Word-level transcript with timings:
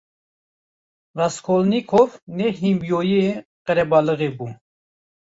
Raskolnîkov 1.19 2.09
ne 2.37 2.47
hînbûyiyê 2.59 3.33
qelebalixê 3.65 4.29
bû. 4.37 4.47